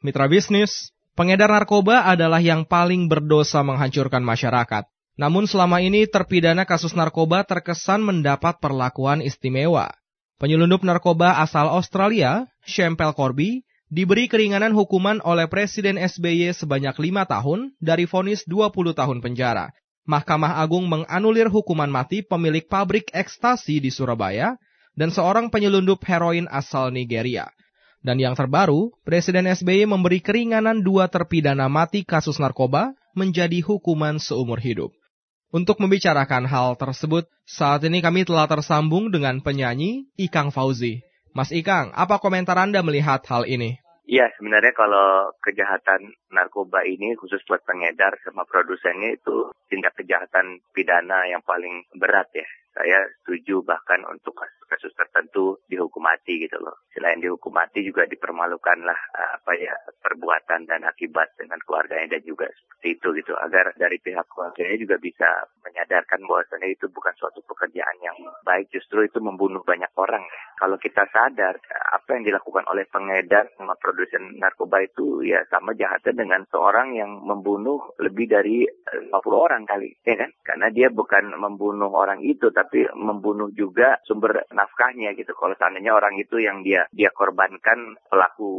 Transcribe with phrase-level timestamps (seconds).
[0.00, 4.88] Mitra bisnis, pengedar narkoba adalah yang paling berdosa menghancurkan masyarakat.
[5.20, 9.92] Namun selama ini terpidana kasus narkoba terkesan mendapat perlakuan istimewa.
[10.40, 17.76] Penyelundup narkoba asal Australia, Shempel Corby, diberi keringanan hukuman oleh Presiden SBY sebanyak lima tahun
[17.76, 19.68] dari vonis 20 tahun penjara.
[20.08, 24.56] Mahkamah Agung menganulir hukuman mati pemilik pabrik ekstasi di Surabaya
[24.96, 27.52] dan seorang penyelundup heroin asal Nigeria.
[28.00, 34.56] Dan yang terbaru, Presiden SBY memberi keringanan dua terpidana mati kasus narkoba menjadi hukuman seumur
[34.56, 34.88] hidup.
[35.52, 41.04] Untuk membicarakan hal tersebut, saat ini kami telah tersambung dengan penyanyi Ikang Fauzi.
[41.36, 43.76] Mas Ikang, apa komentar Anda melihat hal ini?
[44.10, 51.30] Iya, sebenarnya kalau kejahatan narkoba ini khusus buat pengedar sama produsennya itu tindak kejahatan pidana
[51.30, 52.48] yang paling berat ya
[52.80, 56.80] saya setuju bahkan untuk kasus-kasus tertentu dihukum mati gitu loh.
[56.96, 62.48] Selain dihukum mati juga dipermalukanlah eh, apa ya perbuatan dan akibat dengan keluarganya dan juga
[62.48, 65.28] seperti itu gitu agar dari pihak keluarganya juga bisa
[65.60, 68.16] menyadarkan bahwasanya itu bukan suatu pekerjaan yang
[68.48, 70.24] baik justru itu membunuh banyak orang.
[70.60, 71.56] Kalau kita sadar
[71.96, 77.24] apa yang dilakukan oleh pengedar sama produsen narkoba itu ya sama jahatnya dengan seorang yang
[77.24, 82.52] membunuh lebih dari 50 eh, orang kali ya kan karena dia bukan membunuh orang itu
[82.52, 85.32] tapi membunuh juga sumber nafkahnya gitu.
[85.32, 88.52] Kalau seandainya orang itu yang dia dia korbankan pelaku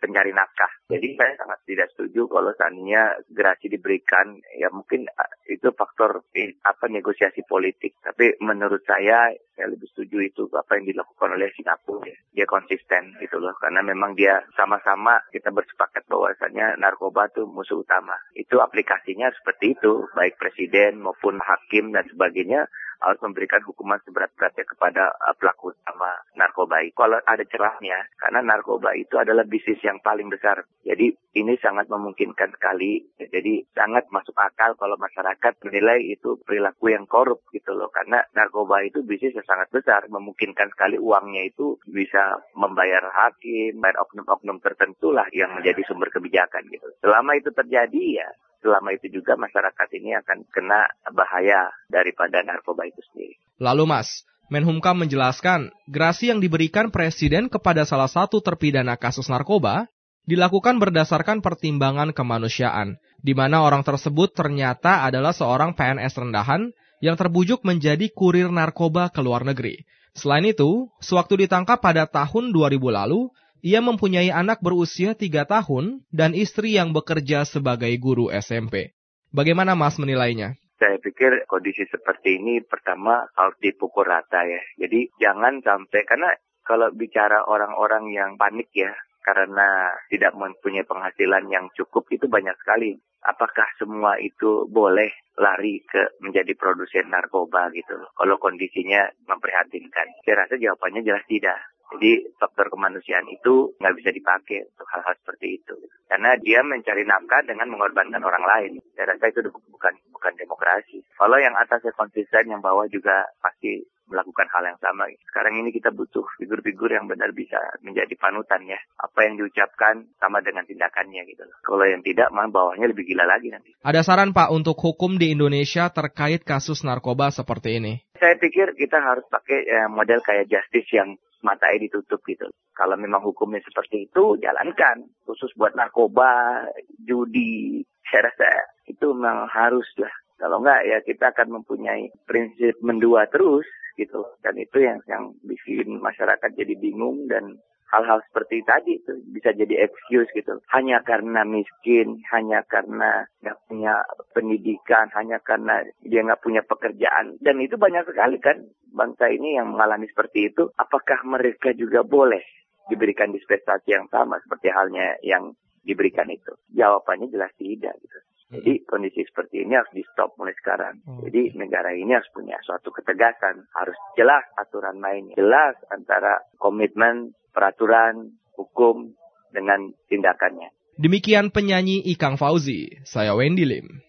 [0.00, 0.72] pencari nafkah.
[0.88, 5.31] Jadi saya sangat tidak setuju kalau seandainya gerasi diberikan ya mungkin ah,
[5.62, 8.02] itu faktor eh, apa negosiasi politik.
[8.02, 12.10] Tapi menurut saya saya lebih setuju itu apa yang dilakukan oleh Singapura.
[12.10, 12.18] Ya.
[12.42, 18.18] Dia konsisten gitu loh karena memang dia sama-sama kita bersepakat bahwasanya narkoba itu musuh utama.
[18.34, 22.66] Itu aplikasinya seperti itu baik presiden maupun hakim dan sebagainya
[23.02, 26.80] harus memberikan hukuman seberat-beratnya kepada uh, pelaku utama narkoba.
[26.94, 30.62] Kalau ada cerahnya, karena narkoba itu adalah bisnis yang paling besar.
[30.86, 33.02] Jadi ini sangat memungkinkan sekali.
[33.18, 37.90] Jadi sangat masuk akal kalau masyarakat menilai itu perilaku yang korup gitu loh.
[37.90, 40.06] Karena narkoba itu bisnis yang sangat besar.
[40.06, 46.68] Memungkinkan sekali uangnya itu bisa membayar hakim, bayar oknum-oknum tertentu lah yang menjadi sumber kebijakan
[46.70, 46.88] gitu.
[47.00, 48.28] Selama itu terjadi ya
[48.62, 53.36] selama itu juga masyarakat ini akan kena bahaya daripada narkoba itu sendiri.
[53.58, 59.88] Lalu Mas, Menhumkam menjelaskan, gerasi yang diberikan Presiden kepada salah satu terpidana kasus narkoba
[60.28, 66.68] dilakukan berdasarkan pertimbangan kemanusiaan, di mana orang tersebut ternyata adalah seorang PNS rendahan
[67.00, 69.88] yang terbujuk menjadi kurir narkoba ke luar negeri.
[70.12, 76.34] Selain itu, sewaktu ditangkap pada tahun 2000 lalu, ia mempunyai anak berusia tiga tahun dan
[76.34, 78.90] istri yang bekerja sebagai guru SMP.
[79.30, 80.58] Bagaimana Mas menilainya?
[80.82, 84.58] Saya pikir kondisi seperti ini pertama harus dipukul rata ya.
[84.82, 86.34] Jadi jangan sampai karena
[86.66, 88.90] kalau bicara orang-orang yang panik ya
[89.22, 92.98] karena tidak mempunyai penghasilan yang cukup itu banyak sekali.
[93.22, 97.94] Apakah semua itu boleh lari ke menjadi produsen narkoba gitu?
[98.18, 100.26] Kalau kondisinya memprihatinkan.
[100.26, 101.62] Saya rasa jawabannya jelas tidak.
[101.92, 105.76] Jadi faktor kemanusiaan itu nggak bisa dipakai untuk hal-hal seperti itu.
[106.08, 108.72] Karena dia mencari nafkah dengan mengorbankan orang lain.
[108.96, 111.00] Saya rasa itu bukan bukan demokrasi.
[111.16, 113.80] Kalau yang atasnya konsisten, yang bawah juga pasti
[114.12, 115.08] melakukan hal yang sama.
[115.24, 118.76] Sekarang ini kita butuh figur-figur yang benar bisa menjadi panutan ya.
[119.00, 123.48] Apa yang diucapkan sama dengan tindakannya gitu Kalau yang tidak, mah bawahnya lebih gila lagi
[123.48, 123.72] nanti.
[123.80, 128.04] Ada saran Pak untuk hukum di Indonesia terkait kasus narkoba seperti ini?
[128.20, 132.48] Saya pikir kita harus pakai ya, model kayak justice yang mata ini ditutup gitu.
[132.72, 135.04] Kalau memang hukumnya seperti itu, jalankan.
[135.28, 136.64] Khusus buat narkoba,
[137.04, 138.50] judi, saya rasa
[138.88, 140.12] itu memang harus lah.
[140.40, 144.26] Kalau enggak ya kita akan mempunyai prinsip mendua terus gitu.
[144.42, 147.60] Dan itu yang yang bikin masyarakat jadi bingung dan
[147.92, 150.58] hal-hal seperti tadi itu bisa jadi excuse gitu.
[150.72, 154.00] Hanya karena miskin, hanya karena nggak punya
[154.32, 157.36] pendidikan, hanya karena dia nggak punya pekerjaan.
[157.44, 160.72] Dan itu banyak sekali kan bangsa ini yang mengalami seperti itu.
[160.80, 162.42] Apakah mereka juga boleh
[162.88, 165.52] diberikan dispensasi yang sama seperti halnya yang
[165.84, 166.56] diberikan itu?
[166.72, 168.18] Jawabannya jelas tidak gitu.
[168.52, 171.00] Jadi kondisi seperti ini harus di stop mulai sekarang.
[171.08, 171.24] Hmm.
[171.24, 178.32] Jadi negara ini harus punya suatu ketegasan, harus jelas aturan mainnya, jelas antara komitmen peraturan,
[178.56, 179.12] hukum,
[179.52, 180.72] dengan tindakannya.
[180.96, 184.00] Demikian penyanyi Ikang Fauzi, saya Wendy Lim.